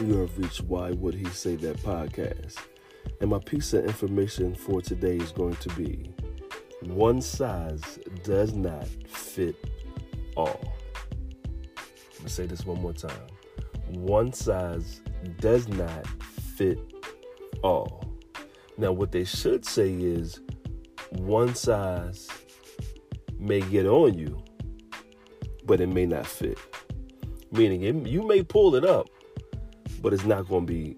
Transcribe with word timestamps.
You 0.00 0.18
have 0.18 0.38
reached 0.38 0.60
Why 0.60 0.92
Would 0.92 1.14
He 1.14 1.24
Say 1.24 1.56
That 1.56 1.76
podcast. 1.78 2.56
And 3.20 3.30
my 3.30 3.40
piece 3.40 3.72
of 3.72 3.84
information 3.84 4.54
for 4.54 4.80
today 4.80 5.16
is 5.16 5.32
going 5.32 5.56
to 5.56 5.68
be 5.70 6.14
one 6.82 7.20
size 7.20 7.98
does 8.22 8.54
not 8.54 8.86
fit 9.08 9.56
all. 10.36 10.72
Going 11.74 12.22
to 12.22 12.28
say 12.28 12.46
this 12.46 12.64
one 12.64 12.80
more 12.80 12.92
time. 12.92 13.26
One 13.88 14.32
size 14.32 15.00
does 15.40 15.66
not 15.66 16.06
fit 16.56 16.78
all. 17.64 18.04
Now, 18.76 18.92
what 18.92 19.10
they 19.10 19.24
should 19.24 19.64
say 19.64 19.92
is 19.92 20.40
one 21.10 21.56
size 21.56 22.28
may 23.36 23.62
get 23.62 23.86
on 23.86 24.16
you, 24.16 24.40
but 25.64 25.80
it 25.80 25.88
may 25.88 26.06
not 26.06 26.24
fit. 26.24 26.56
Meaning, 27.50 27.82
it, 27.82 28.06
you 28.06 28.22
may 28.22 28.44
pull 28.44 28.76
it 28.76 28.84
up, 28.84 29.08
but 30.00 30.12
it's 30.12 30.24
not 30.24 30.48
going 30.48 30.66
to 30.66 30.72
be 30.72 30.96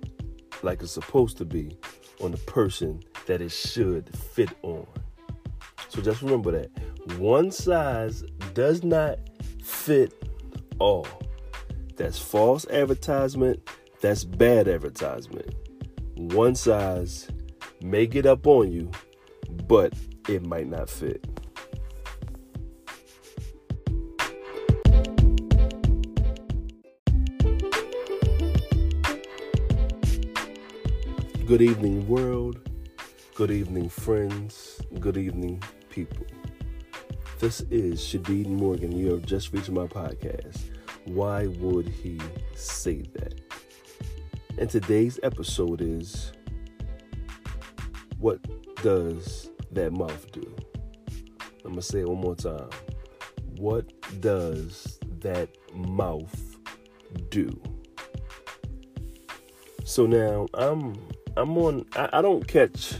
like 0.63 0.83
it's 0.83 0.93
supposed 0.93 1.39
to 1.39 1.45
be 1.45 1.77
on 2.21 2.33
the 2.33 2.39
person 2.39 3.03
that 3.27 3.41
it 3.41 3.51
should 3.51 4.15
fit 4.17 4.51
on. 4.63 4.87
So 5.89 6.01
just 6.01 6.23
remember 6.23 6.53
that 6.53 6.71
one 7.19 7.51
size 7.51 8.23
does 8.55 8.85
not 8.85 9.19
fit 9.63 10.13
all. 10.79 11.07
That's 11.97 12.19
false 12.19 12.67
advertisement. 12.69 13.61
That's 14.01 14.25
bad 14.25 14.69
advertisement. 14.69 15.55
One 16.17 16.55
size 16.55 17.29
may 17.83 18.07
get 18.07 18.27
up 18.27 18.47
on 18.47 18.71
you, 18.73 18.91
but 19.67 19.95
it 20.29 20.45
might 20.47 20.69
not 20.69 20.89
fit. 20.89 21.27
Good 31.51 31.63
evening, 31.63 32.07
world. 32.07 32.61
Good 33.35 33.51
evening, 33.51 33.89
friends. 33.89 34.81
Good 35.01 35.17
evening, 35.17 35.61
people. 35.89 36.25
This 37.41 37.63
is 37.73 38.01
Shadeed 38.01 38.47
Morgan. 38.47 38.93
You 38.93 39.11
have 39.11 39.27
just 39.27 39.53
reached 39.53 39.69
my 39.69 39.89
podcast. 39.89 40.61
Why 41.07 41.49
would 41.49 41.89
he 41.89 42.21
say 42.55 43.03
that? 43.15 43.41
And 44.59 44.71
today's 44.71 45.19
episode 45.25 45.81
is 45.81 46.31
What 48.21 48.39
does 48.77 49.51
that 49.73 49.93
mouth 49.93 50.31
do? 50.31 50.55
I'm 51.65 51.73
going 51.73 51.75
to 51.75 51.83
say 51.83 52.03
it 52.03 52.09
one 52.09 52.21
more 52.21 52.37
time. 52.37 52.71
What 53.57 53.93
does 54.21 55.01
that 55.19 55.49
mouth 55.75 56.59
do? 57.29 57.61
So 59.83 60.07
now 60.07 60.47
I'm 60.55 60.95
I'm 61.41 61.57
on. 61.57 61.87
I, 61.97 62.09
I 62.15 62.23
don't 62.23 62.47
catch 62.47 62.97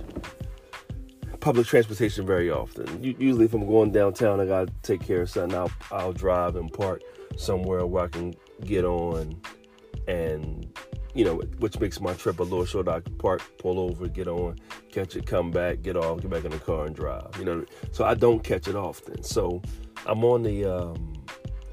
public 1.41 1.67
transportation 1.67 2.27
very 2.27 2.51
often. 2.51 3.03
usually, 3.03 3.45
if 3.45 3.55
I'm 3.55 3.67
going 3.67 3.93
downtown, 3.93 4.41
I 4.41 4.47
gotta 4.47 4.73
take 4.83 5.03
care 5.03 5.23
of 5.23 5.31
something. 5.31 5.59
I'll 5.59 5.71
I'll 5.91 6.13
drive 6.13 6.57
and 6.57 6.73
park 6.73 7.03
somewhere 7.37 7.85
where 7.87 8.05
I 8.05 8.09
can 8.09 8.35
get 8.65 8.85
on, 8.85 9.41
and 10.09 10.67
you 11.15 11.25
know, 11.25 11.37
which 11.59 11.79
makes 11.81 12.01
my 12.01 12.15
trip 12.15 12.39
a 12.41 12.43
little 12.43 12.65
short. 12.65 12.89
I 12.89 13.01
can 13.01 13.15
park, 13.17 13.43
pull 13.59 13.79
over, 13.79 14.09
get 14.09 14.27
on, 14.27 14.59
catch 14.91 15.17
it, 15.17 15.27
come 15.27 15.51
back, 15.51 15.83
get 15.83 15.97
off, 15.97 16.23
get 16.23 16.31
back 16.31 16.45
in 16.45 16.51
the 16.51 16.59
car 16.59 16.87
and 16.87 16.95
drive. 16.95 17.37
You 17.39 17.45
know, 17.45 17.65
so 17.93 18.05
I 18.05 18.15
don't 18.15 18.43
catch 18.43 18.69
it 18.69 18.77
often. 18.77 19.23
So 19.23 19.61
I'm 20.07 20.25
on 20.25 20.43
the 20.45 20.65
um, 20.65 21.13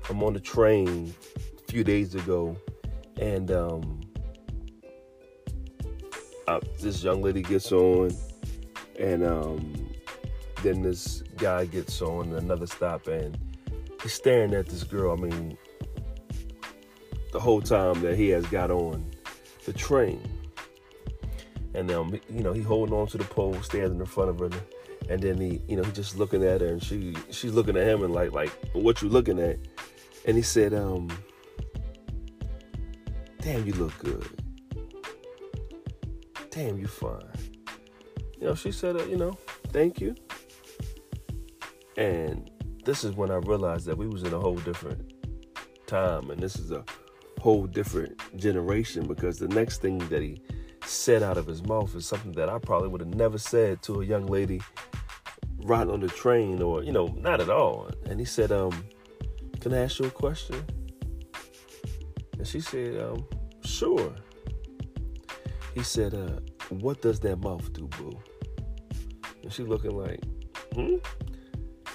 I'm 0.10 0.22
on 0.22 0.34
the 0.34 0.42
train 0.42 1.14
a 1.38 1.72
few 1.72 1.86
days 1.86 2.14
ago, 2.14 2.58
and 3.22 3.52
um, 3.52 4.02
uh, 6.48 6.60
this 6.80 7.04
young 7.04 7.22
lady 7.22 7.42
gets 7.42 7.72
on, 7.72 8.16
and 9.00 9.24
um, 9.26 9.90
then 10.64 10.82
this 10.82 11.24
guy 11.36 11.66
gets 11.66 12.02
on 12.02 12.34
another 12.34 12.66
stop, 12.66 13.08
and 13.08 13.38
he's 14.02 14.14
staring 14.14 14.54
at 14.54 14.68
this 14.68 14.84
girl. 14.84 15.12
I 15.12 15.16
mean, 15.16 15.58
the 17.34 17.40
whole 17.40 17.62
time 17.62 18.02
that 18.02 18.16
he 18.16 18.30
has 18.30 18.46
got 18.48 18.72
on 18.72 19.10
the 19.66 19.74
train, 19.74 20.22
and 21.74 21.92
um, 21.92 22.20
you 22.30 22.44
know, 22.44 22.54
he 22.54 22.62
holding 22.62 22.96
on 22.96 23.08
to 23.08 23.18
the 23.18 23.26
pole, 23.26 23.62
standing 23.62 24.00
in 24.00 24.06
front 24.06 24.30
of 24.30 24.40
her, 24.40 24.50
and 25.10 25.22
then 25.22 25.40
he, 25.40 25.62
you 25.68 25.76
know, 25.76 25.84
he 25.84 25.92
just 25.92 26.18
looking 26.18 26.44
at 26.44 26.62
her, 26.62 26.68
and 26.68 26.82
she, 26.82 27.14
she's 27.30 27.54
looking 27.54 27.76
at 27.76 27.86
him, 27.86 28.04
and 28.04 28.14
like, 28.14 28.32
like, 28.32 28.52
what 28.74 29.02
you 29.02 29.10
looking 29.10 29.40
at? 29.40 29.60
And 30.26 30.36
he 30.36 30.44
said, 30.44 30.74
um, 30.74 31.10
damn, 33.42 33.66
you 33.66 33.74
look 33.74 33.98
good 34.00 34.47
damn, 36.58 36.80
you 36.80 36.88
fine. 36.88 37.22
You 38.40 38.48
know, 38.48 38.56
she 38.56 38.72
said, 38.72 38.96
uh, 38.96 39.06
you 39.06 39.16
know, 39.16 39.38
thank 39.68 40.02
you. 40.02 40.16
And 41.98 42.50
this 42.84 43.04
is 43.04 43.14
when 43.14 43.30
I 43.30 43.36
realized 43.36 43.86
that 43.86 43.98
we 43.98 44.08
was 44.08 44.24
in 44.24 44.34
a 44.34 44.40
whole 44.40 44.56
different 44.56 45.14
time, 45.86 46.32
and 46.32 46.42
this 46.42 46.56
is 46.56 46.72
a 46.72 46.84
whole 47.40 47.68
different 47.68 48.20
generation 48.38 49.06
because 49.06 49.38
the 49.38 49.48
next 49.50 49.82
thing 49.82 50.00
that 50.10 50.24
he 50.24 50.42
said 50.84 51.22
out 51.22 51.38
of 51.38 51.46
his 51.46 51.64
mouth 51.64 51.94
is 51.96 52.08
something 52.08 52.32
that 52.32 52.50
I 52.50 52.58
probably 52.58 52.88
would 52.90 53.02
have 53.02 53.14
never 53.14 53.38
said 53.38 53.84
to 53.84 54.02
a 54.02 54.06
young 54.06 54.26
lady 54.26 54.60
riding 55.64 55.94
on 55.94 56.00
the 56.00 56.08
train 56.08 56.62
or, 56.64 56.84
you 56.84 56.92
know, 56.92 57.08
not 57.20 57.40
at 57.40 57.52
all. 57.52 57.90
And 58.06 58.20
he 58.20 58.26
said, 58.26 58.52
um, 58.52 58.84
can 59.60 59.74
I 59.74 59.84
ask 59.84 60.00
you 60.00 60.06
a 60.06 60.10
question? 60.12 60.56
And 62.40 62.48
she 62.48 62.62
said, 62.62 63.00
um, 63.00 63.28
sure. 63.64 64.16
He 65.78 65.84
said, 65.84 66.16
uh, 66.16 66.40
what 66.70 67.04
does 67.04 67.20
that 67.20 67.36
mouth 67.36 67.72
do, 67.72 67.88
boo? 68.00 68.20
And 69.44 69.54
she 69.54 69.62
looking 69.62 69.96
like, 69.96 70.20
hmm? 70.74 70.96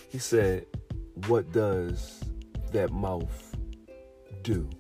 He 0.09 0.19
said, 0.19 0.67
what 1.27 1.51
does 1.51 2.23
that 2.71 2.93
mouth 2.93 3.57
do? 4.45 4.71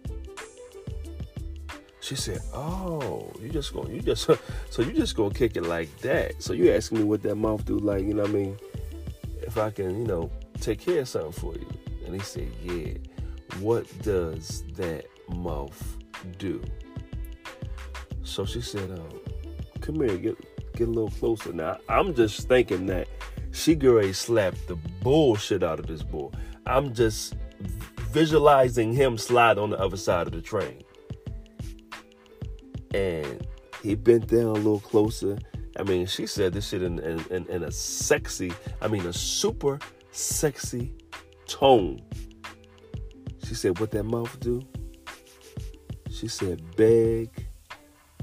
She 1.99 2.15
said, 2.15 2.43
"Oh, 2.55 3.33
you 3.41 3.49
just 3.49 3.73
going 3.73 3.93
you 3.93 4.03
just 4.03 4.31
so 4.71 4.83
you 4.83 4.93
just 4.93 5.17
gonna 5.17 5.35
kick 5.35 5.57
it 5.57 5.65
like 5.65 5.99
that. 6.03 6.41
So 6.41 6.53
you 6.53 6.71
asking 6.71 6.99
me 6.99 7.05
what 7.05 7.23
that 7.23 7.35
mouth 7.35 7.65
do, 7.65 7.79
like 7.79 8.03
you 8.03 8.15
know 8.15 8.23
what 8.23 8.31
I 8.31 8.35
mean? 8.35 8.57
If 9.41 9.59
I 9.59 9.71
can, 9.71 9.99
you 9.99 10.07
know, 10.07 10.31
take 10.61 10.79
care 10.79 11.01
of 11.01 11.09
something 11.09 11.33
for 11.33 11.55
you." 11.55 11.67
And 12.07 12.15
he 12.15 12.21
said, 12.21 12.49
"Yeah. 12.63 12.95
What 13.59 13.87
does 14.03 14.63
that 14.75 15.07
mouth 15.29 15.97
do?" 16.39 16.63
So 18.33 18.47
she 18.47 18.63
said, 18.63 18.91
um, 18.91 19.21
come 19.83 19.97
here, 19.97 20.17
get 20.17 20.73
get 20.75 20.89
a 20.89 20.91
little 20.91 21.11
closer. 21.11 21.53
Now 21.53 21.77
I'm 21.87 22.15
just 22.15 22.49
thinking 22.49 22.87
that 22.87 23.07
she 23.51 23.75
ready 23.75 24.15
slapped 24.15 24.69
the 24.69 24.77
bullshit 25.03 25.63
out 25.63 25.79
of 25.79 25.87
this 25.87 26.03
boy. 26.03 26.31
I'm 26.65 26.95
just 26.95 27.35
visualizing 27.99 28.95
him 28.95 29.19
slide 29.19 29.59
on 29.59 29.69
the 29.69 29.79
other 29.79 29.99
side 29.99 30.27
of 30.27 30.33
the 30.33 30.41
train. 30.41 30.83
And 32.95 33.47
he 33.83 33.97
bent 33.97 34.29
down 34.29 34.47
a 34.47 34.53
little 34.53 34.81
closer. 34.81 35.39
I 35.79 35.83
mean, 35.83 36.07
she 36.07 36.27
said 36.27 36.55
this 36.55 36.69
shit 36.69 36.83
in, 36.83 37.01
in, 37.01 37.47
in, 37.49 37.63
a 37.65 37.71
sexy, 37.71 38.51
I 38.81 38.89
mean, 38.89 39.05
a 39.05 39.13
super 39.13 39.79
sexy 40.11 40.95
tone. 41.47 42.01
She 43.45 43.55
said, 43.55 43.79
What 43.79 43.91
that 43.91 44.05
mouth 44.05 44.41
do? 44.41 44.63
She 46.11 46.29
said, 46.29 46.63
Beg, 46.77 47.42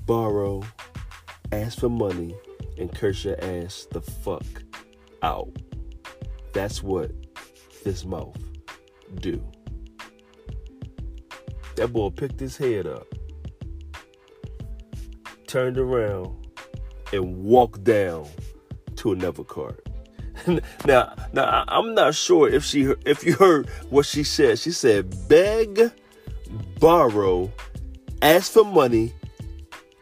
borrow, 0.09 0.63
ask 1.51 1.81
for 1.81 1.87
money, 1.87 2.35
and 2.79 2.91
curse 2.91 3.25
your 3.25 3.39
ass 3.43 3.85
the 3.91 4.01
fuck 4.01 4.43
out. 5.21 5.55
That's 6.51 6.81
what 6.81 7.11
this 7.83 8.05
mouth 8.05 8.35
do. 9.21 9.39
That 11.75 11.93
boy 11.93 12.09
picked 12.09 12.39
his 12.39 12.57
head 12.57 12.87
up, 12.87 13.05
turned 15.45 15.77
around, 15.77 16.47
and 17.13 17.43
walked 17.43 17.83
down 17.83 18.27
to 18.95 19.11
another 19.11 19.43
cart. 19.43 19.87
now, 20.87 21.13
now 21.33 21.65
I'm 21.67 21.93
not 21.93 22.15
sure 22.15 22.49
if 22.49 22.63
she 22.63 22.95
if 23.05 23.23
you 23.23 23.35
heard 23.35 23.69
what 23.91 24.07
she 24.07 24.23
said. 24.23 24.57
She 24.57 24.71
said 24.71 25.13
beg, 25.29 25.91
borrow, 26.79 27.51
ask 28.23 28.51
for 28.51 28.65
money, 28.65 29.13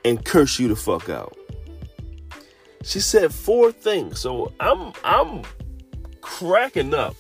and 0.07 0.23
curse 0.23 0.59
you 0.59 0.67
the 0.67 0.75
fuck 0.75 1.09
out. 1.09 1.37
She 2.83 2.99
said 2.99 3.33
four 3.33 3.71
things. 3.71 4.19
So 4.19 4.53
I'm 4.59 4.93
I'm 5.03 5.43
cracking 6.21 6.93
up 6.93 7.15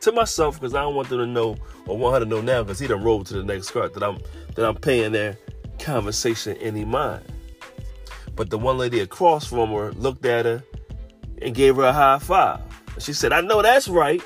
to 0.00 0.12
myself 0.12 0.60
because 0.60 0.74
I 0.74 0.82
don't 0.82 0.94
want 0.94 1.08
them 1.08 1.18
to 1.18 1.26
know 1.26 1.56
or 1.86 1.98
want 1.98 2.14
her 2.14 2.20
to 2.20 2.26
know 2.26 2.40
now 2.40 2.62
because 2.62 2.78
he 2.78 2.86
done 2.86 3.02
rolled 3.02 3.26
to 3.26 3.34
the 3.34 3.42
next 3.42 3.70
cart 3.70 3.94
that 3.94 4.02
I'm 4.02 4.18
that 4.54 4.66
I'm 4.66 4.76
paying 4.76 5.12
their 5.12 5.36
conversation 5.78 6.56
any 6.58 6.84
mind. 6.84 7.24
But 8.36 8.50
the 8.50 8.58
one 8.58 8.78
lady 8.78 9.00
across 9.00 9.46
from 9.46 9.70
her 9.70 9.92
looked 9.92 10.24
at 10.24 10.44
her 10.44 10.62
and 11.40 11.54
gave 11.54 11.76
her 11.76 11.84
a 11.84 11.92
high 11.92 12.18
five. 12.18 12.60
She 12.98 13.12
said, 13.12 13.32
I 13.32 13.40
know 13.40 13.62
that's 13.62 13.88
right. 13.88 14.22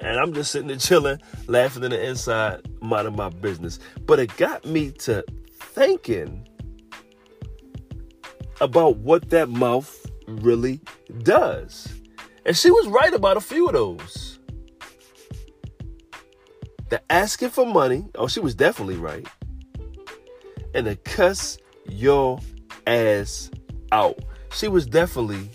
And 0.00 0.18
I'm 0.18 0.34
just 0.34 0.50
sitting 0.50 0.68
there 0.68 0.76
chilling, 0.76 1.20
laughing 1.46 1.84
in 1.84 1.90
the 1.90 2.08
inside, 2.08 2.62
minding 2.80 3.16
my 3.16 3.28
business. 3.28 3.78
But 4.04 4.18
it 4.18 4.36
got 4.36 4.64
me 4.64 4.90
to 4.90 5.24
thinking 5.58 6.46
about 8.60 8.98
what 8.98 9.30
that 9.30 9.48
mouth 9.48 10.06
really 10.26 10.80
does. 11.22 11.92
And 12.44 12.56
she 12.56 12.70
was 12.70 12.86
right 12.88 13.12
about 13.12 13.36
a 13.36 13.40
few 13.40 13.66
of 13.66 13.72
those. 13.72 14.38
The 16.88 17.02
asking 17.10 17.50
for 17.50 17.66
money, 17.66 18.06
oh, 18.14 18.28
she 18.28 18.40
was 18.40 18.54
definitely 18.54 18.96
right. 18.96 19.26
And 20.74 20.86
the 20.86 20.96
cuss 20.96 21.58
your 21.88 22.38
ass 22.86 23.50
out. 23.92 24.18
She 24.52 24.68
was 24.68 24.86
definitely 24.86 25.50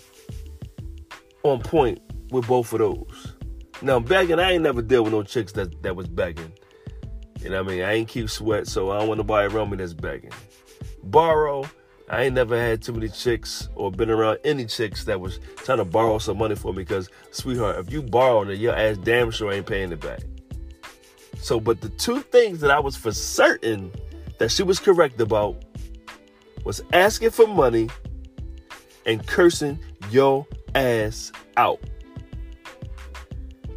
on 1.42 1.60
point 1.60 2.00
with 2.30 2.46
both 2.46 2.72
of 2.72 2.80
those. 2.80 3.34
Now 3.80 3.98
begging, 3.98 4.38
I 4.38 4.52
ain't 4.52 4.62
never 4.62 4.82
dealt 4.82 5.04
with 5.04 5.12
no 5.12 5.22
chicks 5.22 5.52
that, 5.52 5.82
that 5.82 5.96
was 5.96 6.08
begging. 6.08 6.52
You 7.40 7.50
know 7.50 7.62
what 7.62 7.72
I 7.72 7.74
mean? 7.74 7.84
I 7.84 7.92
ain't 7.94 8.08
keep 8.08 8.30
sweat, 8.30 8.68
so 8.68 8.90
I 8.90 8.98
don't 8.98 9.08
want 9.08 9.18
nobody 9.18 9.52
around 9.52 9.70
me 9.70 9.78
that's 9.78 9.94
begging. 9.94 10.30
Borrow, 11.02 11.64
I 12.12 12.24
ain't 12.24 12.34
never 12.34 12.60
had 12.60 12.82
too 12.82 12.92
many 12.92 13.08
chicks 13.08 13.70
or 13.74 13.90
been 13.90 14.10
around 14.10 14.38
any 14.44 14.66
chicks 14.66 15.04
that 15.04 15.18
was 15.18 15.40
trying 15.56 15.78
to 15.78 15.86
borrow 15.86 16.18
some 16.18 16.36
money 16.36 16.54
for 16.54 16.74
me 16.74 16.82
because, 16.82 17.08
sweetheart, 17.30 17.78
if 17.78 17.90
you 17.90 18.02
borrow 18.02 18.42
it, 18.42 18.58
your 18.58 18.76
ass 18.76 18.98
damn 18.98 19.30
sure 19.30 19.50
ain't 19.50 19.64
paying 19.64 19.92
it 19.92 20.00
back. 20.00 20.20
So, 21.38 21.58
but 21.58 21.80
the 21.80 21.88
two 21.88 22.20
things 22.20 22.60
that 22.60 22.70
I 22.70 22.78
was 22.78 22.96
for 22.96 23.12
certain 23.12 23.90
that 24.36 24.50
she 24.50 24.62
was 24.62 24.78
correct 24.78 25.18
about 25.22 25.64
was 26.64 26.82
asking 26.92 27.30
for 27.30 27.46
money 27.46 27.88
and 29.06 29.26
cursing 29.26 29.78
your 30.10 30.46
ass 30.74 31.32
out. 31.56 31.80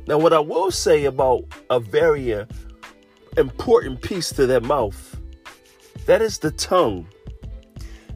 Now, 0.08 0.18
what 0.18 0.34
I 0.34 0.40
will 0.40 0.72
say 0.72 1.06
about 1.06 1.46
a 1.70 1.80
very 1.80 2.34
uh, 2.34 2.46
important 3.38 4.02
piece 4.02 4.30
to 4.32 4.46
that 4.48 4.64
mouth, 4.64 5.20
that 6.06 6.22
is 6.22 6.38
the 6.38 6.52
tongue. 6.52 7.08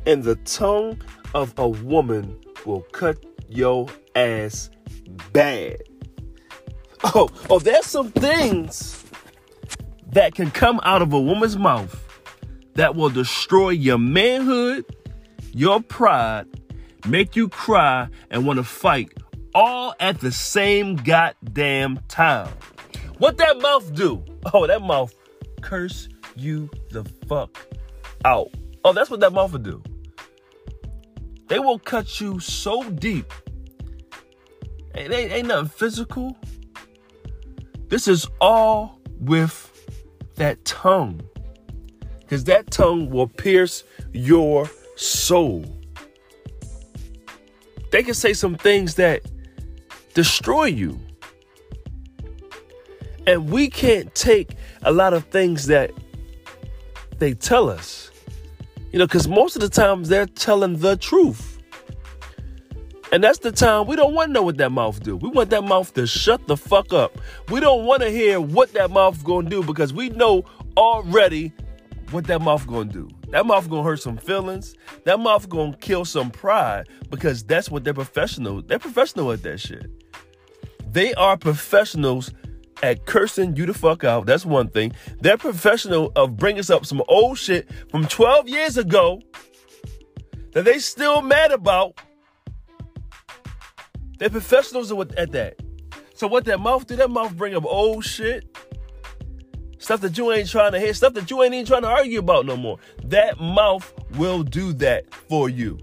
And 0.10 0.24
the 0.24 0.38
tongue 0.38 1.00
of 1.36 1.54
a 1.60 1.70
woman 1.70 2.36
will 2.66 2.82
cut 2.94 3.24
your 3.48 3.86
ass 4.16 4.72
bad. 5.32 5.78
Oh, 7.04 7.30
oh, 7.48 7.60
there's 7.60 7.86
some 7.86 8.10
things 8.10 9.06
that 10.08 10.34
can 10.34 10.50
come 10.50 10.80
out 10.82 11.04
of 11.04 11.14
a 11.14 11.22
woman's 11.22 11.58
mouth 11.58 11.96
that 12.74 12.96
will 12.96 13.12
destroy 13.12 13.70
your 13.70 14.00
manhood, 14.00 14.84
your 15.54 15.80
pride, 15.80 16.48
make 17.08 17.36
you 17.36 17.48
cry, 17.48 18.08
and 18.32 18.48
want 18.48 18.58
to 18.58 18.64
fight 18.64 19.14
all 19.54 19.94
at 20.00 20.22
the 20.22 20.32
same 20.32 20.96
goddamn 20.96 22.00
time. 22.08 22.52
What 23.20 23.38
that 23.38 23.62
mouth 23.62 23.94
do? 23.94 24.26
Oh, 24.56 24.66
that 24.66 24.82
mouth 24.82 25.14
curse 25.62 26.10
you 26.36 26.68
the 26.90 27.04
fuck 27.28 27.56
out. 28.26 28.50
Oh, 28.84 28.92
that's 28.92 29.12
what 29.12 29.20
that 29.20 29.34
mouth 29.34 29.52
will 29.52 29.60
do. 29.60 29.84
They 31.50 31.60
will 31.60 31.80
cut 31.80 32.22
you 32.22 32.40
so 32.40 32.84
deep. 32.92 33.34
It 34.94 35.12
ain't, 35.12 35.32
ain't 35.32 35.48
nothing 35.48 35.70
physical. 35.70 36.38
This 37.88 38.08
is 38.08 38.28
all 38.40 39.00
with 39.20 39.66
that 40.36 40.64
tongue. 40.64 41.22
Because 42.20 42.44
that 42.46 42.70
tongue 42.70 43.10
will 43.10 43.28
pierce 43.28 43.84
your 44.14 44.70
soul. 44.96 45.66
They 47.92 48.04
can 48.04 48.14
say 48.14 48.34
some 48.34 48.56
things 48.56 48.96
that 48.96 49.24
destroy 50.14 50.66
you. 50.66 51.00
And 53.26 53.50
we 53.50 53.70
can't 53.70 54.14
take 54.14 54.56
a 54.84 54.92
lot 54.92 55.14
of 55.14 55.26
things 55.26 55.66
that 55.66 55.92
they 57.18 57.34
tell 57.34 57.70
us. 57.70 58.12
You 58.92 59.00
know, 59.00 59.06
because 59.06 59.28
most 59.28 59.56
of 59.56 59.62
the 59.62 59.70
times 59.70 60.10
they're 60.10 60.26
telling 60.26 60.78
the 60.78 60.98
truth. 60.98 61.60
And 63.12 63.24
that's 63.24 63.40
the 63.40 63.52
time 63.52 63.88
we 63.88 63.96
don't 63.96 64.14
want 64.14 64.30
to 64.30 64.34
know 64.34 64.44
what 64.44 64.58
that 64.58 64.72
mouth 64.72 65.02
do. 65.02 65.16
We 65.16 65.30
want 65.30 65.50
that 65.50 65.64
mouth 65.64 65.94
to 65.96 66.06
shut 66.06 66.48
the 66.48 66.56
fuck 66.56 66.94
up. 66.94 67.20
We 67.50 67.60
don't 67.60 67.86
want 67.86 68.04
to 68.04 68.10
hear 68.10 68.40
what 68.40 68.74
that 68.74 68.92
mouth 68.92 69.24
to 69.26 69.42
do 69.44 69.64
because 69.64 69.94
we 69.94 70.10
know 70.10 70.44
already 70.78 71.52
what 72.12 72.26
that 72.28 72.42
mouth 72.42 72.68
to 72.68 72.86
do. 72.86 73.10
That 73.30 73.46
mouth 73.46 73.70
to 73.70 73.84
hurt 73.84 74.02
some 74.02 74.18
feelings. 74.18 74.76
That 75.06 75.20
mouth 75.20 75.50
to 75.50 75.76
kill 75.80 76.06
some 76.06 76.30
pride 76.32 76.88
because 77.10 77.44
that's 77.44 77.70
what 77.70 77.84
they're 77.84 77.94
professional. 77.94 78.62
They're 78.62 78.80
professional 78.80 79.32
at 79.32 79.44
that 79.44 79.60
shit. 79.60 79.90
They 80.92 81.14
are 81.16 81.38
professionals 81.38 82.32
at 82.84 83.06
cursing 83.06 83.56
you 83.56 83.66
the 83.66 83.74
fuck 83.74 84.04
out. 84.04 84.26
That's 84.26 84.46
one 84.46 84.70
thing. 84.70 84.94
They're 85.20 85.38
professional 85.38 86.12
of 86.16 86.38
bringing 86.38 86.64
up 86.72 86.86
some 86.86 87.02
old 87.08 87.38
shit 87.38 87.70
from 87.90 88.06
12 88.06 88.48
years 88.48 88.78
ago 88.78 89.22
that 90.54 90.66
they 90.66 90.80
still 90.80 91.22
mad 91.22 91.52
about. 91.52 92.00
They're 94.18 94.30
professionals 94.30 94.92
at 94.92 95.32
that. 95.32 95.56
So 96.14 96.28
what 96.28 96.46
that 96.46 96.60
mouth 96.60 96.86
do? 96.86 96.96
That 96.98 97.10
mouth 97.10 97.36
bring 97.38 97.56
up 97.56 97.66
old 97.66 98.04
shit. 98.04 98.46
Stuff 99.78 100.02
that 100.02 100.18
you 100.18 100.32
ain't 100.34 100.50
trying 100.50 100.74
to 100.74 100.80
hear, 100.80 100.94
stuff 100.94 101.14
that 101.14 101.32
you 101.32 101.42
ain't 101.42 101.54
even 101.54 101.66
trying 101.66 101.84
to 101.84 101.88
argue 101.88 102.20
about 102.20 102.46
no 102.46 102.58
more. 102.58 102.78
That 103.06 103.40
mouth 103.40 103.94
will 104.18 104.44
do 104.44 104.74
that 104.74 105.14
for 105.14 105.48
you. 105.48 105.80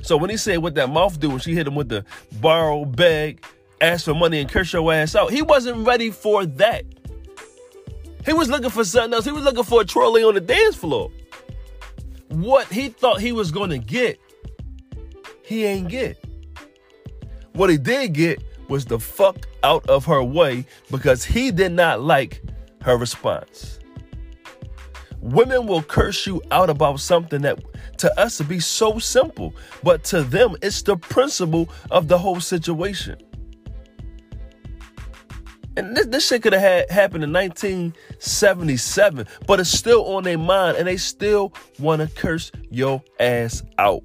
So 0.00 0.16
when 0.16 0.30
he 0.30 0.38
said 0.38 0.58
what 0.58 0.74
that 0.76 0.88
mouth 0.88 1.20
do 1.20 1.28
when 1.28 1.38
she 1.38 1.54
hit 1.54 1.66
him 1.66 1.74
with 1.74 1.90
the 1.90 2.04
borrow, 2.40 2.86
beg, 2.86 3.44
ask 3.82 4.04
for 4.04 4.14
money 4.14 4.40
and 4.40 4.48
curse 4.48 4.72
your 4.72 4.92
ass 4.92 5.14
out, 5.14 5.30
he 5.30 5.42
wasn't 5.42 5.86
ready 5.86 6.10
for 6.10 6.46
that. 6.46 6.84
He 8.24 8.32
was 8.32 8.48
looking 8.48 8.70
for 8.70 8.84
something 8.84 9.14
else. 9.14 9.24
He 9.24 9.32
was 9.32 9.42
looking 9.42 9.64
for 9.64 9.82
a 9.82 9.84
trolley 9.84 10.22
on 10.22 10.34
the 10.34 10.40
dance 10.40 10.76
floor. 10.76 11.10
What 12.28 12.66
he 12.68 12.88
thought 12.88 13.20
he 13.20 13.32
was 13.32 13.50
going 13.50 13.70
to 13.70 13.78
get, 13.78 14.18
he 15.42 15.64
ain't 15.64 15.88
get. 15.88 16.22
What 17.52 17.68
he 17.68 17.76
did 17.76 18.14
get 18.14 18.42
was 18.68 18.84
the 18.84 18.98
fuck 18.98 19.46
out 19.62 19.86
of 19.90 20.06
her 20.06 20.22
way 20.22 20.64
because 20.90 21.24
he 21.24 21.50
did 21.50 21.72
not 21.72 22.00
like 22.00 22.42
her 22.82 22.96
response. 22.96 23.80
Women 25.20 25.66
will 25.66 25.82
curse 25.82 26.26
you 26.26 26.42
out 26.50 26.70
about 26.70 27.00
something 27.00 27.42
that 27.42 27.62
to 27.98 28.20
us 28.20 28.38
to 28.38 28.44
be 28.44 28.58
so 28.58 28.98
simple, 28.98 29.54
but 29.82 30.02
to 30.04 30.22
them, 30.22 30.56
it's 30.62 30.82
the 30.82 30.96
principle 30.96 31.68
of 31.90 32.08
the 32.08 32.18
whole 32.18 32.40
situation. 32.40 33.16
And 35.76 35.96
this, 35.96 36.06
this 36.06 36.26
shit 36.26 36.42
could 36.42 36.52
have 36.52 36.62
had 36.62 36.90
happened 36.90 37.24
in 37.24 37.32
1977, 37.32 39.26
but 39.46 39.60
it's 39.60 39.70
still 39.70 40.14
on 40.14 40.24
their 40.24 40.38
mind, 40.38 40.76
and 40.76 40.86
they 40.86 40.96
still 40.96 41.52
want 41.78 42.02
to 42.02 42.08
curse 42.08 42.52
your 42.70 43.02
ass 43.18 43.62
out. 43.78 44.02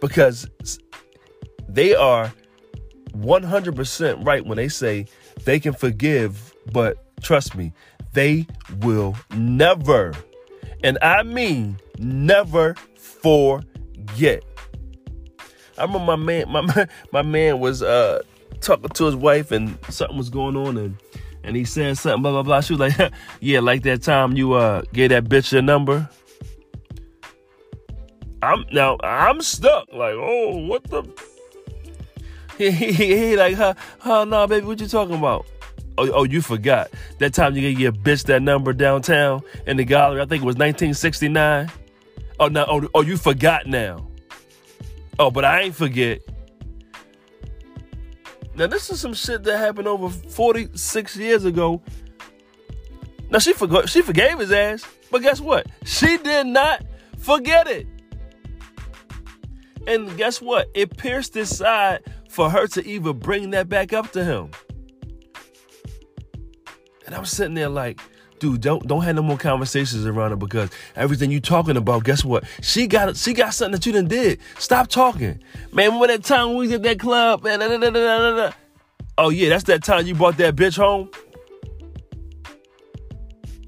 Because 0.00 0.48
they 1.68 1.94
are 1.94 2.32
100% 3.12 4.26
right 4.26 4.44
when 4.44 4.56
they 4.56 4.68
say 4.68 5.06
they 5.44 5.58
can 5.60 5.72
forgive, 5.72 6.54
but 6.72 6.98
trust 7.22 7.54
me, 7.54 7.72
they 8.12 8.46
will 8.80 9.16
never 9.34 10.12
and 10.82 10.98
I 11.00 11.22
mean 11.22 11.78
never 11.98 12.74
forget. 12.96 14.44
I 15.78 15.82
remember 15.82 16.04
my 16.04 16.16
man, 16.16 16.48
my 16.50 16.88
my 17.12 17.22
man 17.22 17.60
was 17.60 17.82
uh, 17.82 18.22
talking 18.62 18.88
to 18.88 19.04
his 19.04 19.16
wife, 19.16 19.50
and 19.50 19.78
something 19.88 20.16
was 20.16 20.30
going 20.30 20.56
on, 20.56 20.76
and 20.76 20.96
and 21.44 21.56
he 21.56 21.64
said 21.64 21.98
something, 21.98 22.22
blah 22.22 22.32
blah 22.32 22.42
blah. 22.42 22.60
She 22.60 22.74
was 22.74 22.80
like, 22.80 23.12
"Yeah, 23.40 23.60
like 23.60 23.82
that 23.82 24.02
time 24.02 24.36
you 24.36 24.54
uh 24.54 24.82
gave 24.92 25.10
that 25.10 25.24
bitch 25.24 25.52
your 25.52 25.62
number." 25.62 26.08
I'm 28.42 28.64
now 28.72 28.98
I'm 29.02 29.40
stuck. 29.40 29.86
Like, 29.92 30.14
oh, 30.14 30.66
what 30.66 30.84
the? 30.84 31.04
He 32.58 32.70
he, 32.70 32.92
he 32.92 33.36
like, 33.36 33.56
huh, 33.56 33.74
huh, 33.98 34.24
no, 34.24 34.46
baby, 34.46 34.66
what 34.66 34.78
you 34.78 34.86
talking 34.86 35.16
about? 35.16 35.46
Oh, 35.98 36.10
oh, 36.10 36.24
you 36.24 36.40
forgot 36.40 36.90
that 37.18 37.34
time 37.34 37.54
you 37.54 37.62
gave 37.62 37.78
your 37.78 37.92
bitch 37.92 38.24
that 38.26 38.42
number 38.42 38.72
downtown 38.72 39.42
in 39.66 39.76
the 39.76 39.84
gallery. 39.84 40.20
I 40.20 40.26
think 40.26 40.42
it 40.42 40.46
was 40.46 40.56
1969. 40.56 41.70
Oh, 42.40 42.48
no, 42.48 42.64
oh, 42.68 42.88
oh, 42.94 43.00
you 43.02 43.16
forgot 43.16 43.66
now. 43.66 44.06
Oh, 45.18 45.30
but 45.30 45.44
I 45.44 45.62
ain't 45.62 45.74
forget. 45.74 46.20
Now 48.62 48.68
this 48.68 48.90
is 48.90 49.00
some 49.00 49.12
shit 49.12 49.42
that 49.42 49.58
happened 49.58 49.88
over 49.88 50.08
46 50.08 51.16
years 51.16 51.44
ago. 51.44 51.82
Now 53.28 53.40
she 53.40 53.54
forgot, 53.54 53.88
she 53.88 54.02
forgave 54.02 54.38
his 54.38 54.52
ass, 54.52 54.86
but 55.10 55.20
guess 55.20 55.40
what? 55.40 55.66
She 55.84 56.16
did 56.16 56.46
not 56.46 56.84
forget 57.18 57.66
it. 57.66 57.88
And 59.88 60.16
guess 60.16 60.40
what? 60.40 60.68
It 60.74 60.96
pierced 60.96 61.34
his 61.34 61.56
side 61.56 62.04
for 62.28 62.50
her 62.50 62.68
to 62.68 62.86
even 62.86 63.18
bring 63.18 63.50
that 63.50 63.68
back 63.68 63.92
up 63.92 64.12
to 64.12 64.22
him. 64.22 64.52
And 67.04 67.16
I'm 67.16 67.24
sitting 67.24 67.54
there 67.54 67.68
like, 67.68 68.00
dude, 68.42 68.60
don't 68.60 68.84
don't 68.88 69.02
have 69.02 69.14
no 69.14 69.22
more 69.22 69.38
conversations 69.38 70.04
around 70.04 70.30
her 70.30 70.36
because 70.36 70.68
everything 70.96 71.30
you 71.30 71.40
talking 71.40 71.76
about, 71.76 72.02
guess 72.02 72.24
what? 72.24 72.42
She 72.60 72.88
got 72.88 73.16
she 73.16 73.34
got 73.34 73.54
something 73.54 73.72
that 73.72 73.86
you 73.86 73.92
done 73.92 74.08
did. 74.08 74.40
Stop 74.58 74.88
talking. 74.88 75.40
Man, 75.72 75.86
remember 75.86 76.08
that 76.08 76.24
time 76.24 76.56
we 76.56 76.66
was 76.66 76.72
at 76.72 76.82
that 76.82 76.98
club? 76.98 77.44
Man, 77.44 77.60
da, 77.60 77.68
da, 77.68 77.90
da, 77.90 78.52
oh 79.16 79.28
yeah, 79.28 79.48
that's 79.48 79.62
that 79.64 79.84
time 79.84 80.08
you 80.08 80.16
brought 80.16 80.38
that 80.38 80.56
bitch 80.56 80.76
home. 80.76 81.08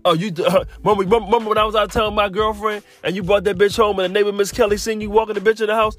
Oh, 0.04 0.12
you 0.12 0.32
uh, 0.44 0.64
remember, 0.82 1.04
remember 1.04 1.48
when 1.48 1.56
I 1.56 1.64
was 1.64 1.76
out 1.76 1.92
telling 1.92 2.16
my 2.16 2.28
girlfriend 2.28 2.82
and 3.04 3.14
you 3.14 3.22
brought 3.22 3.44
that 3.44 3.56
bitch 3.56 3.76
home 3.76 4.00
and 4.00 4.12
the 4.12 4.18
neighbor 4.18 4.32
Miss 4.32 4.50
Kelly 4.50 4.76
seen 4.76 5.00
you 5.00 5.08
walking 5.08 5.36
the 5.36 5.40
bitch 5.40 5.60
in 5.60 5.68
the 5.68 5.74
house? 5.76 5.96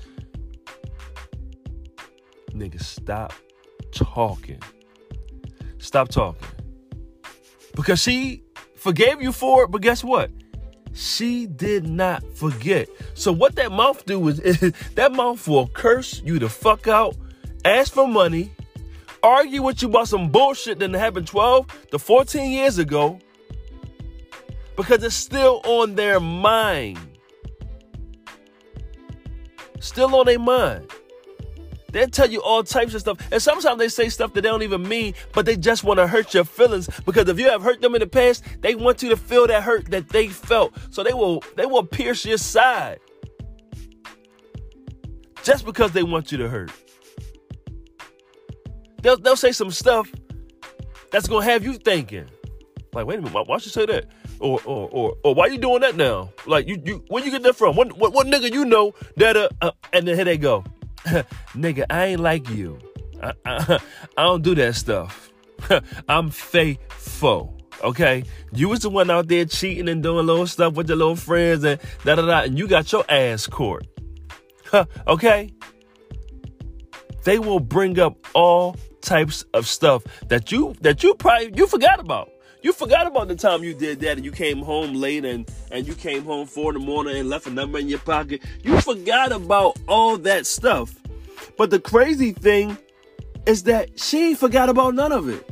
Nigga, 2.51 2.82
stop 2.82 3.32
talking. 3.94 4.62
Stop 5.77 6.10
talking. 6.10 6.48
Because 7.74 8.01
she 8.01 8.45
forgave 8.86 9.20
you 9.20 9.32
for 9.32 9.63
it, 9.63 9.72
but 9.72 9.82
guess 9.82 10.04
what? 10.04 10.30
She 10.94 11.48
did 11.48 11.88
not 11.88 12.24
forget. 12.36 12.88
So 13.15 13.32
what 13.32 13.56
that 13.56 13.72
mouth 13.72 14.06
do 14.06 14.27
is, 14.27 14.39
that 14.94 15.12
mouth 15.12 15.48
will 15.48 15.68
curse 15.70 16.22
you 16.24 16.38
the 16.38 16.50
fuck 16.50 16.88
out, 16.88 17.15
ask 17.65 17.94
for 17.94 18.08
money, 18.08 18.51
argue 19.24 19.63
with 19.63 19.82
you 19.82 19.89
about 19.89 20.08
some 20.08 20.30
bullshit 20.30 20.77
that 20.77 20.94
happened 20.94 21.25
12 21.25 21.88
to 21.89 21.98
14 21.98 22.51
years 22.51 22.77
ago 22.77 23.20
because 24.75 25.04
it's 25.04 25.15
still 25.15 25.62
on 25.65 25.96
their 25.96 26.20
mind. 26.20 27.00
Still 29.80 30.13
on 30.15 30.27
their 30.27 30.38
mind. 30.38 30.92
They'll 31.96 32.10
tell 32.10 32.30
you 32.30 32.42
all 32.42 32.62
types 32.62 32.94
of 32.94 33.00
stuff. 33.00 33.20
And 33.32 33.42
sometimes 33.42 33.80
they 33.80 33.88
say 33.88 34.10
stuff 34.10 34.34
that 34.34 34.42
they 34.42 34.50
don't 34.50 34.64
even 34.64 34.86
mean, 34.86 35.14
but 35.32 35.46
they 35.46 35.56
just 35.56 35.86
want 35.86 35.98
to 35.98 36.08
hurt 36.08 36.34
your 36.34 36.44
feelings. 36.44 36.90
Because 37.06 37.30
if 37.30 37.40
you 37.40 37.50
have 37.50 37.62
hurt 37.62 37.80
them 37.80 37.96
in 37.96 38.02
the 38.02 38.08
past, 38.08 38.44
they 38.60 38.75
want 38.75 39.02
you 39.02 39.08
to 39.12 39.16
feel 39.16 39.48
that 39.48 39.64
hurt 39.64 39.90
that 39.92 40.10
they 40.10 40.28
felt. 40.28 40.74
So 40.90 41.06
they 41.06 41.14
will 41.14 41.42
they 41.56 41.66
will 41.66 41.86
pierce 41.86 42.25
your 42.25 42.38
side. 42.38 43.00
Just 45.42 45.64
because 45.64 45.94
they 45.94 46.04
want 46.04 46.34
you 46.34 46.38
to 46.40 46.50
hurt. 46.50 46.70
They'll, 49.02 49.16
they'll 49.16 49.38
say 49.38 49.54
some 49.54 49.72
stuff 49.72 50.12
that's 51.12 51.30
gonna 51.30 51.46
have 51.46 51.64
you 51.64 51.75
thinking. 51.75 52.28
Like, 52.92 53.06
wait 53.06 53.20
a 53.20 53.22
minute, 53.22 53.34
why, 53.34 53.44
why 53.46 53.58
should 53.60 53.68
you 53.68 53.72
say 53.72 53.86
that? 53.86 54.08
Or, 54.42 54.60
or, 54.66 54.90
or, 54.92 55.16
or, 55.24 55.34
why 55.34 55.48
you 55.48 55.58
doing 55.58 55.80
that 55.80 55.96
now? 55.96 56.32
Like, 56.46 56.68
you, 56.68 56.82
you, 56.84 57.06
where 57.08 57.24
you 57.24 57.32
get 57.32 57.44
that 57.44 57.56
from? 57.56 57.78
What, 57.78 57.98
what, 57.98 58.12
what 58.12 58.28
nigga 58.28 58.52
you 58.52 58.66
know 58.66 58.94
that, 59.16 59.38
uh, 59.38 59.48
uh 59.62 59.72
and 59.94 60.06
then 60.06 60.16
here 60.16 60.25
they 60.25 60.38
go. 60.38 60.66
nigga, 61.54 61.86
I 61.90 62.06
ain't 62.08 62.22
like 62.22 62.50
you. 62.50 62.80
I, 63.22 63.34
I, 63.46 63.80
I 64.18 64.24
don't 64.24 64.42
do 64.42 64.56
that 64.56 64.76
stuff. 64.76 65.32
I'm 66.10 66.30
faithful. 66.30 67.58
Okay, 67.84 68.24
you 68.54 68.70
was 68.70 68.80
the 68.80 68.90
one 68.90 69.10
out 69.10 69.28
there 69.28 69.46
cheating 69.46 69.90
and 69.90 70.02
doing 70.02 70.26
little 70.26 70.48
stuff 70.48 70.74
with 70.74 70.88
your 70.88 70.98
little 70.98 71.16
friends 71.16 71.64
and 71.64 71.80
da 72.04 72.16
da 72.16 72.26
da, 72.26 72.42
and 72.42 72.58
you 72.58 72.68
got 72.68 72.92
your 72.92 73.04
ass 73.10 73.48
caught. 73.48 73.86
okay, 75.08 75.52
they 77.24 77.38
will 77.38 77.60
bring 77.60 78.00
up 78.00 78.16
all 78.34 78.78
types 79.02 79.44
of 79.54 79.68
stuff 79.68 80.04
that 80.30 80.52
you 80.52 80.74
that 80.82 81.04
you 81.04 81.14
probably 81.16 81.52
you 81.56 81.68
forgot 81.68 82.00
about. 82.00 82.30
You 82.66 82.74
forgot 82.74 83.06
about 83.06 83.28
the 83.28 83.36
time 83.36 83.64
you 83.64 83.76
did 83.76 84.00
that 84.00 84.14
and 84.18 84.26
you 84.26 84.32
came 84.32 84.58
home 84.58 84.96
late 84.96 85.24
and, 85.24 85.48
and 85.70 85.86
you 85.86 85.94
came 85.94 86.24
home 86.24 86.48
four 86.48 86.74
in 86.74 86.80
the 86.80 86.84
morning 86.84 87.16
and 87.16 87.30
left 87.30 87.46
a 87.46 87.52
number 87.52 87.78
in 87.78 87.88
your 87.88 88.00
pocket. 88.00 88.42
You 88.64 88.82
forgot 88.82 89.32
about 89.32 89.78
all 89.88 90.18
that 90.18 90.48
stuff. 90.48 90.96
But 91.60 91.70
the 91.70 91.80
crazy 91.80 92.32
thing 92.32 92.76
is 93.46 93.62
that 93.66 94.00
she 94.00 94.30
ain't 94.30 94.40
forgot 94.40 94.70
about 94.70 94.96
none 94.96 95.12
of 95.12 95.30
it. 95.30 95.48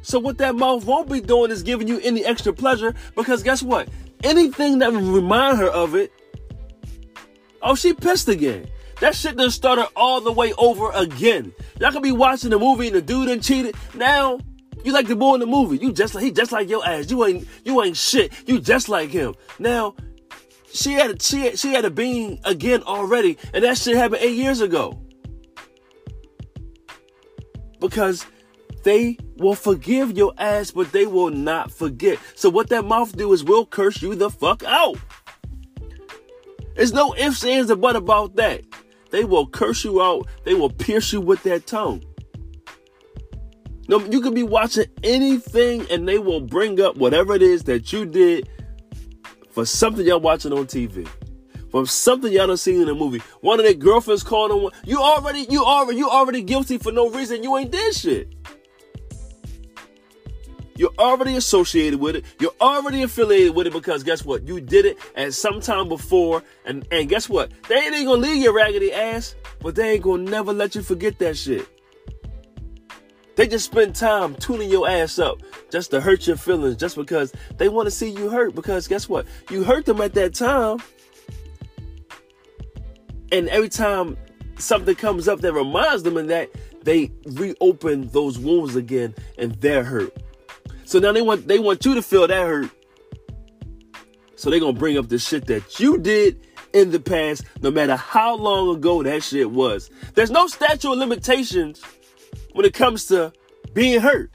So 0.00 0.18
what 0.18 0.38
that 0.38 0.54
mouth 0.54 0.86
won't 0.86 1.10
be 1.10 1.20
doing 1.20 1.50
is 1.50 1.62
giving 1.62 1.88
you 1.88 2.00
any 2.00 2.24
extra 2.24 2.54
pleasure 2.54 2.94
because 3.14 3.42
guess 3.42 3.62
what? 3.62 3.90
Anything 4.24 4.78
that 4.78 4.94
will 4.94 5.12
remind 5.12 5.58
her 5.58 5.68
of 5.68 5.94
it, 5.94 6.10
oh, 7.60 7.74
she 7.74 7.92
pissed 7.92 8.30
again. 8.30 8.66
That 9.00 9.14
shit 9.14 9.36
done 9.36 9.50
started 9.50 9.88
all 9.94 10.22
the 10.22 10.32
way 10.32 10.54
over 10.54 10.90
again. 10.92 11.52
Y'all 11.78 11.92
could 11.92 12.02
be 12.02 12.12
watching 12.12 12.48
the 12.48 12.58
movie 12.58 12.86
and 12.86 12.96
the 12.96 13.02
dude 13.02 13.28
done 13.28 13.42
cheated. 13.42 13.74
Now 13.94 14.38
you 14.84 14.92
like 14.92 15.08
the 15.08 15.16
boy 15.16 15.34
in 15.34 15.40
the 15.40 15.46
movie. 15.46 15.78
You 15.78 15.92
just 15.92 16.14
like 16.14 16.24
he 16.24 16.30
just 16.30 16.52
like 16.52 16.68
your 16.68 16.86
ass. 16.86 17.10
You 17.10 17.24
ain't 17.24 17.48
you 17.64 17.82
ain't 17.82 17.96
shit. 17.96 18.32
You 18.46 18.60
just 18.60 18.88
like 18.88 19.10
him. 19.10 19.34
Now, 19.58 19.94
she 20.72 20.92
had 20.92 21.10
a 21.10 21.22
she 21.22 21.40
had, 21.40 21.58
she 21.58 21.72
had 21.72 21.84
a 21.84 21.90
bean 21.90 22.40
again 22.44 22.82
already, 22.82 23.38
and 23.52 23.64
that 23.64 23.78
shit 23.78 23.96
happened 23.96 24.22
eight 24.22 24.36
years 24.36 24.60
ago. 24.60 25.00
Because 27.80 28.26
they 28.82 29.18
will 29.36 29.54
forgive 29.54 30.16
your 30.16 30.32
ass, 30.38 30.70
but 30.70 30.92
they 30.92 31.06
will 31.06 31.30
not 31.30 31.70
forget. 31.70 32.18
So 32.34 32.50
what 32.50 32.68
that 32.70 32.84
mouth 32.84 33.16
do 33.16 33.32
is 33.32 33.44
will 33.44 33.66
curse 33.66 34.02
you 34.02 34.14
the 34.14 34.30
fuck 34.30 34.62
out. 34.64 34.98
There's 36.74 36.92
no 36.92 37.14
ifs, 37.16 37.44
ands, 37.44 37.70
or 37.70 37.76
but 37.76 37.96
about 37.96 38.36
that. 38.36 38.62
They 39.10 39.24
will 39.24 39.46
curse 39.46 39.84
you 39.84 40.00
out. 40.02 40.28
They 40.44 40.54
will 40.54 40.70
pierce 40.70 41.12
you 41.12 41.20
with 41.20 41.42
that 41.42 41.66
tongue. 41.66 42.04
No, 43.88 43.98
you 44.00 44.20
could 44.20 44.34
be 44.34 44.42
watching 44.42 44.84
anything 45.02 45.86
and 45.90 46.06
they 46.06 46.18
will 46.18 46.40
bring 46.40 46.80
up 46.80 46.96
whatever 46.98 47.34
it 47.34 47.42
is 47.42 47.64
that 47.64 47.90
you 47.92 48.04
did 48.04 48.48
for 49.50 49.64
something 49.64 50.06
y'all 50.06 50.20
watching 50.20 50.52
on 50.52 50.66
TV. 50.66 51.08
From 51.70 51.86
something 51.86 52.32
y'all 52.32 52.46
done 52.46 52.56
seen 52.58 52.82
in 52.82 52.88
a 52.88 52.94
movie. 52.94 53.20
One 53.40 53.58
of 53.58 53.64
their 53.64 53.74
girlfriends 53.74 54.22
calling 54.22 54.62
one. 54.62 54.72
You 54.84 55.00
already, 55.00 55.46
you 55.50 55.64
already, 55.64 55.98
you 55.98 56.08
already 56.08 56.42
guilty 56.42 56.78
for 56.78 56.92
no 56.92 57.10
reason. 57.10 57.42
You 57.42 57.56
ain't 57.56 57.70
did 57.70 57.94
shit. 57.94 58.34
You're 60.76 60.94
already 60.98 61.36
associated 61.36 61.98
with 61.98 62.14
it. 62.14 62.24
You're 62.38 62.54
already 62.60 63.02
affiliated 63.02 63.54
with 63.54 63.66
it 63.66 63.72
because 63.72 64.04
guess 64.04 64.24
what? 64.24 64.46
You 64.46 64.60
did 64.60 64.84
it 64.84 64.98
at 65.16 65.34
some 65.34 65.60
time 65.60 65.88
before. 65.88 66.42
And, 66.64 66.86
and 66.92 67.08
guess 67.08 67.28
what? 67.28 67.50
They 67.68 67.74
ain't 67.74 68.06
gonna 68.06 68.20
leave 68.20 68.42
your 68.42 68.54
raggedy 68.54 68.92
ass, 68.92 69.34
but 69.60 69.74
they 69.74 69.92
ain't 69.92 70.02
gonna 70.02 70.22
never 70.22 70.52
let 70.52 70.74
you 70.74 70.82
forget 70.82 71.18
that 71.18 71.36
shit. 71.36 71.66
They 73.38 73.46
just 73.46 73.66
spend 73.66 73.94
time 73.94 74.34
tuning 74.34 74.68
your 74.68 74.88
ass 74.88 75.16
up 75.20 75.38
just 75.70 75.92
to 75.92 76.00
hurt 76.00 76.26
your 76.26 76.36
feelings, 76.36 76.74
just 76.74 76.96
because 76.96 77.32
they 77.56 77.68
want 77.68 77.86
to 77.86 77.90
see 77.92 78.10
you 78.10 78.30
hurt. 78.30 78.52
Because 78.52 78.88
guess 78.88 79.08
what? 79.08 79.26
You 79.48 79.62
hurt 79.62 79.86
them 79.86 80.00
at 80.00 80.12
that 80.14 80.34
time. 80.34 80.78
And 83.30 83.48
every 83.50 83.68
time 83.68 84.16
something 84.58 84.96
comes 84.96 85.28
up 85.28 85.40
that 85.42 85.52
reminds 85.52 86.02
them 86.02 86.16
of 86.16 86.26
that, 86.26 86.50
they 86.82 87.12
reopen 87.26 88.08
those 88.08 88.40
wounds 88.40 88.74
again 88.74 89.14
and 89.38 89.52
they're 89.60 89.84
hurt. 89.84 90.16
So 90.84 90.98
now 90.98 91.12
they 91.12 91.22
want 91.22 91.46
they 91.46 91.60
want 91.60 91.84
you 91.84 91.94
to 91.94 92.02
feel 92.02 92.26
that 92.26 92.44
hurt. 92.44 92.70
So 94.34 94.50
they're 94.50 94.58
gonna 94.58 94.72
bring 94.72 94.98
up 94.98 95.10
the 95.10 95.18
shit 95.20 95.46
that 95.46 95.78
you 95.78 95.96
did 95.98 96.44
in 96.72 96.90
the 96.90 96.98
past, 96.98 97.44
no 97.62 97.70
matter 97.70 97.94
how 97.94 98.34
long 98.34 98.74
ago 98.74 99.04
that 99.04 99.22
shit 99.22 99.52
was. 99.52 99.90
There's 100.14 100.32
no 100.32 100.48
statute 100.48 100.90
of 100.90 100.98
limitations 100.98 101.80
when 102.52 102.64
it 102.64 102.74
comes 102.74 103.06
to 103.06 103.32
being 103.72 104.00
hurt. 104.00 104.32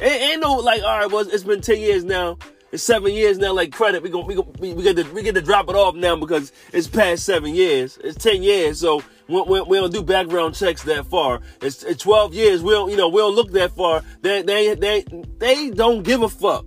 Ain't, 0.00 0.22
ain't 0.22 0.40
no 0.40 0.54
like, 0.54 0.82
all 0.82 0.98
right, 0.98 1.10
well, 1.10 1.26
it's 1.28 1.44
been 1.44 1.60
10 1.60 1.78
years 1.78 2.04
now. 2.04 2.38
It's 2.70 2.82
seven 2.82 3.14
years 3.14 3.38
now. 3.38 3.54
Like 3.54 3.72
credit, 3.72 4.02
we 4.02 4.10
go, 4.10 4.20
we 4.20 4.34
go, 4.34 4.46
we, 4.58 4.74
we 4.74 4.82
get 4.82 4.96
to 4.96 5.04
we 5.12 5.22
get 5.22 5.34
to 5.34 5.40
drop 5.40 5.70
it 5.70 5.74
off 5.74 5.94
now 5.94 6.16
because 6.16 6.52
it's 6.72 6.86
past 6.86 7.24
seven 7.24 7.54
years. 7.54 7.98
It's 8.04 8.22
ten 8.22 8.42
years, 8.42 8.80
so 8.80 9.02
we, 9.26 9.40
we, 9.42 9.62
we 9.62 9.78
don't 9.78 9.92
do 9.92 10.02
background 10.02 10.54
checks 10.54 10.82
that 10.82 11.06
far. 11.06 11.40
It's, 11.62 11.82
it's 11.82 12.02
twelve 12.02 12.34
years. 12.34 12.62
We 12.62 12.72
don't, 12.72 12.90
you 12.90 12.96
know, 12.98 13.08
we 13.08 13.20
don't 13.20 13.34
look 13.34 13.52
that 13.52 13.72
far. 13.72 14.02
They, 14.20 14.42
they, 14.42 14.74
they, 14.74 15.04
they 15.38 15.70
don't 15.70 16.02
give 16.02 16.20
a 16.20 16.28
fuck. 16.28 16.66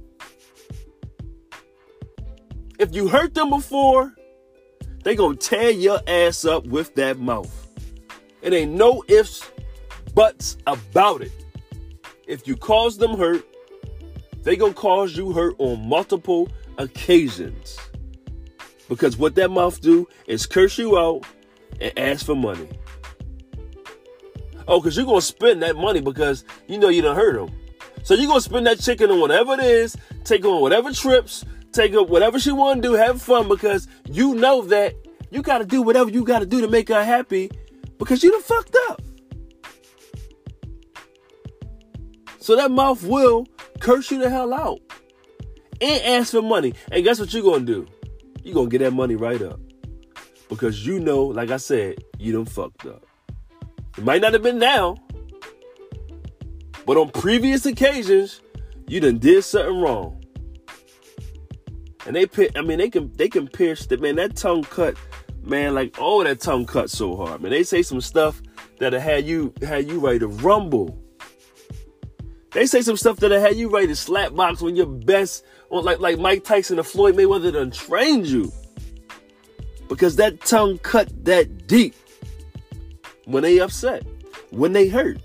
If 2.79 2.95
you 2.95 3.07
hurt 3.07 3.35
them 3.35 3.51
before, 3.51 4.15
they 5.03 5.15
gonna 5.15 5.35
tear 5.35 5.69
your 5.69 5.99
ass 6.07 6.45
up 6.45 6.65
with 6.65 6.95
that 6.95 7.19
mouth. 7.19 7.67
It 8.41 8.53
ain't 8.53 8.71
no 8.71 9.03
ifs, 9.07 9.47
buts 10.13 10.57
about 10.67 11.21
it. 11.21 11.31
If 12.27 12.47
you 12.47 12.55
cause 12.55 12.97
them 12.97 13.17
hurt, 13.17 13.45
they 14.43 14.55
gonna 14.55 14.73
cause 14.73 15.15
you 15.15 15.33
hurt 15.33 15.55
on 15.59 15.87
multiple 15.87 16.49
occasions. 16.77 17.77
Because 18.89 19.17
what 19.17 19.35
that 19.35 19.51
mouth 19.51 19.79
do 19.81 20.07
is 20.27 20.45
curse 20.45 20.77
you 20.77 20.97
out 20.97 21.25
and 21.79 21.97
ask 21.97 22.25
for 22.25 22.35
money. 22.35 22.67
Oh, 24.67 24.79
because 24.79 24.95
you're 24.95 25.05
gonna 25.05 25.21
spend 25.21 25.61
that 25.63 25.75
money 25.75 26.01
because 26.01 26.45
you 26.67 26.77
know 26.77 26.89
you 26.89 27.01
done 27.01 27.15
hurt 27.15 27.35
them. 27.35 27.55
So 28.03 28.13
you're 28.13 28.27
gonna 28.27 28.41
spend 28.41 28.65
that 28.67 28.79
chicken 28.79 29.11
on 29.11 29.19
whatever 29.19 29.53
it 29.53 29.59
is, 29.59 29.95
take 30.23 30.43
her 30.43 30.49
on 30.49 30.61
whatever 30.61 30.91
trips, 30.91 31.45
take 31.71 31.93
up 31.93 32.09
whatever 32.09 32.39
she 32.39 32.51
wanna 32.51 32.81
do, 32.81 32.93
have 32.93 33.21
fun 33.21 33.47
because 33.47 33.87
you 34.09 34.35
know 34.35 34.61
that 34.63 34.95
you 35.29 35.41
gotta 35.41 35.65
do 35.65 35.81
whatever 35.81 36.09
you 36.09 36.23
gotta 36.23 36.45
do 36.45 36.61
to 36.61 36.67
make 36.67 36.89
her 36.89 37.03
happy 37.03 37.51
because 37.97 38.23
you 38.23 38.31
done 38.31 38.41
fucked 38.41 38.75
up. 38.89 39.01
So 42.41 42.55
that 42.55 42.71
mouth 42.71 43.03
will 43.03 43.45
curse 43.79 44.09
you 44.09 44.17
the 44.19 44.29
hell 44.29 44.51
out 44.51 44.79
and 45.79 46.03
ask 46.03 46.31
for 46.31 46.41
money. 46.41 46.73
And 46.91 47.03
guess 47.03 47.19
what 47.19 47.31
you're 47.33 47.43
gonna 47.43 47.65
do? 47.65 47.87
You're 48.43 48.55
gonna 48.55 48.67
get 48.67 48.79
that 48.79 48.91
money 48.91 49.15
right 49.15 49.41
up. 49.41 49.59
Because 50.49 50.85
you 50.85 50.99
know, 50.99 51.23
like 51.23 51.51
I 51.51 51.57
said, 51.57 52.03
you 52.17 52.33
done 52.33 52.45
fucked 52.45 52.87
up. 52.87 53.05
It 53.95 54.03
might 54.03 54.21
not 54.21 54.33
have 54.33 54.41
been 54.41 54.57
now, 54.57 54.97
but 56.85 56.97
on 56.97 57.09
previous 57.11 57.65
occasions, 57.67 58.41
you 58.87 58.99
done 58.99 59.19
did 59.19 59.43
something 59.43 59.79
wrong. 59.79 60.23
And 62.07 62.15
they 62.15 62.25
pit, 62.25 62.53
I 62.55 62.61
mean 62.61 62.79
they 62.79 62.89
can 62.89 63.13
they 63.13 63.29
can 63.29 63.47
pierce 63.47 63.85
that 63.85 64.01
man, 64.01 64.15
that 64.15 64.35
tongue 64.35 64.63
cut, 64.63 64.97
man, 65.43 65.75
like 65.75 65.95
oh 65.99 66.23
that 66.23 66.39
tongue 66.39 66.65
cut 66.65 66.89
so 66.89 67.15
hard. 67.15 67.41
Man, 67.41 67.51
they 67.51 67.61
say 67.63 67.83
some 67.83 68.01
stuff 68.01 68.41
that 68.79 68.93
had 68.93 69.25
you 69.25 69.53
had 69.61 69.87
you 69.87 69.99
ready 69.99 70.19
to 70.19 70.27
rumble. 70.27 71.00
They 72.51 72.65
say 72.65 72.81
some 72.81 72.97
stuff 72.97 73.17
that 73.17 73.31
I 73.31 73.39
had 73.39 73.55
you 73.55 73.69
ready 73.69 73.87
to 73.87 73.95
slap 73.95 74.35
box 74.35 74.61
when 74.61 74.75
your 74.75 74.85
best, 74.85 75.45
like 75.69 75.99
like 75.99 76.19
Mike 76.19 76.43
Tyson 76.43 76.79
or 76.79 76.83
Floyd 76.83 77.15
Mayweather 77.15 77.53
done 77.53 77.71
trained 77.71 78.27
you. 78.27 78.51
Because 79.87 80.17
that 80.17 80.41
tongue 80.41 80.77
cut 80.79 81.25
that 81.25 81.67
deep 81.67 81.95
when 83.25 83.43
they 83.43 83.59
upset, 83.59 84.05
when 84.49 84.73
they 84.73 84.87
hurt. 84.87 85.19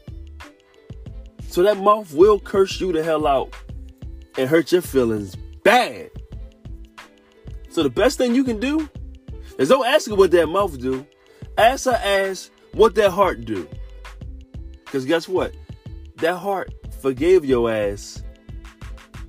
So 1.49 1.63
that 1.63 1.79
mouth 1.79 2.13
will 2.13 2.39
curse 2.39 2.81
you 2.81 2.93
the 2.93 3.03
hell 3.03 3.27
out 3.27 3.55
and 4.37 4.49
hurt 4.49 4.73
your 4.73 4.83
feelings 4.83 5.35
bad. 5.65 6.11
So 7.71 7.83
the 7.83 7.91
best 7.91 8.19
thing 8.19 8.35
you 8.35 8.45
can 8.45 8.61
do 8.61 8.89
is 9.59 9.69
don't 9.69 9.87
ask 9.87 10.09
her 10.09 10.15
what 10.15 10.31
that 10.31 10.47
mouth 10.47 10.79
do. 10.79 11.07
Ask 11.59 11.87
her 11.87 11.93
ass 11.93 12.51
what 12.73 12.95
that 12.97 13.11
heart 13.11 13.45
do. 13.45 13.69
Because 14.85 15.05
guess 15.05 15.27
what? 15.29 15.55
That 16.17 16.37
heart 16.37 16.73
forgave 16.99 17.45
your 17.45 17.71
ass 17.71 18.23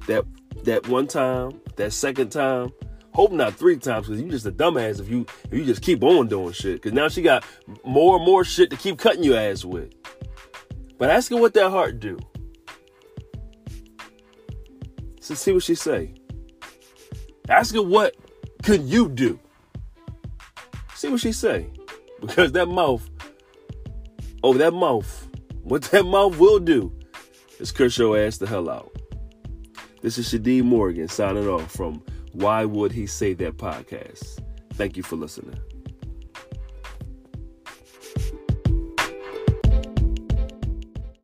that 0.07 0.25
that 0.63 0.87
one 0.87 1.07
time, 1.07 1.61
that 1.75 1.93
second 1.93 2.29
time. 2.29 2.71
Hope 3.13 3.31
not 3.31 3.55
three 3.55 3.77
times, 3.77 4.05
because 4.05 4.21
you 4.21 4.29
just 4.29 4.45
a 4.45 4.51
dumbass 4.51 4.99
if 4.99 5.09
you 5.09 5.25
if 5.45 5.53
you 5.53 5.65
just 5.65 5.81
keep 5.81 6.03
on 6.03 6.27
doing 6.27 6.51
shit. 6.51 6.81
Cause 6.83 6.93
now 6.93 7.07
she 7.07 7.21
got 7.21 7.43
more 7.83 8.17
and 8.17 8.25
more 8.25 8.43
shit 8.43 8.69
to 8.69 8.75
keep 8.77 8.99
cutting 8.99 9.23
your 9.23 9.39
ass 9.39 9.65
with. 9.65 9.91
But 10.97 11.09
ask 11.09 11.31
her 11.31 11.37
what 11.37 11.53
that 11.55 11.71
heart 11.71 11.99
do. 11.99 12.19
So 15.19 15.33
see 15.33 15.51
what 15.51 15.63
she 15.63 15.75
say. 15.75 16.13
Ask 17.49 17.73
her 17.73 17.81
what 17.81 18.15
could 18.63 18.83
you 18.83 19.09
do. 19.09 19.39
See 20.93 21.09
what 21.09 21.19
she 21.19 21.31
say. 21.31 21.69
Because 22.21 22.51
that 22.51 22.67
mouth, 22.67 23.07
oh 24.43 24.53
that 24.53 24.73
mouth, 24.73 25.27
what 25.63 25.83
that 25.83 26.05
mouth 26.05 26.37
will 26.37 26.59
do 26.59 26.96
is 27.59 27.71
curse 27.71 27.97
your 27.97 28.17
ass 28.17 28.37
the 28.37 28.47
hell 28.47 28.69
out. 28.69 28.91
This 30.01 30.17
is 30.17 30.31
Shadeed 30.31 30.63
Morgan 30.63 31.07
signing 31.07 31.47
off 31.47 31.71
from 31.71 32.03
Why 32.31 32.65
Would 32.65 32.91
He 32.91 33.07
Say 33.07 33.33
That 33.33 33.57
podcast. 33.57 34.43
Thank 34.73 34.95
you 34.95 35.03
for 35.03 35.15
listening. 35.15 35.59